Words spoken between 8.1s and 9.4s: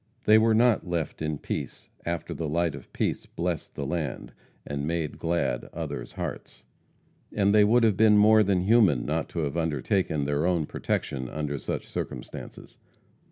more than human not